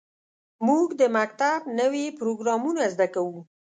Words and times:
موږ 0.67 0.87
د 1.01 1.03
مکتب 1.17 1.59
نوې 1.79 2.05
پروګرامونه 2.19 2.83
زده 2.93 3.07
کوو. 3.13 3.39